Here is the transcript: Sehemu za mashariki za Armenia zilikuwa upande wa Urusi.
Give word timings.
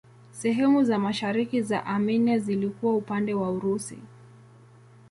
Sehemu 0.31 0.83
za 0.83 0.99
mashariki 0.99 1.61
za 1.61 1.85
Armenia 1.85 2.39
zilikuwa 2.39 2.95
upande 2.95 3.33
wa 3.33 3.51
Urusi. 3.51 3.97